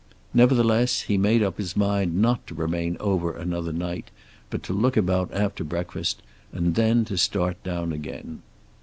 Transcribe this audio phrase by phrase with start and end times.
[0.33, 4.09] Nevertheless, he made up his mind not to remain over another night,
[4.49, 8.41] but to look about after breakfast, and then to start down again.